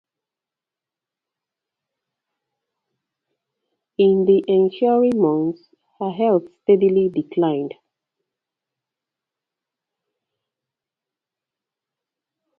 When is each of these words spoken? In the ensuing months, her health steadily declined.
In 3.99 4.25
the 4.25 4.43
ensuing 4.47 5.11
months, 5.21 5.69
her 5.99 6.09
health 6.09 6.45
steadily 6.63 7.07
declined. 7.09 7.75